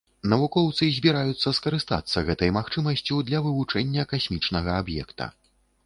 Навукоўцы 0.31 0.87
збіраюцца 0.95 1.53
скарыстацца 1.59 2.25
гэтай 2.31 2.53
магчымасцю 2.57 3.21
для 3.31 3.45
вывучэння 3.45 4.11
касмічнага 4.15 4.71
аб'екта. 4.85 5.35